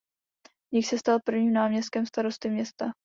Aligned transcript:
V 0.71 0.75
nich 0.75 0.87
se 0.87 0.97
stal 0.97 1.19
prvním 1.25 1.53
náměstkem 1.53 2.05
starosty 2.05 2.49
města. 2.49 2.85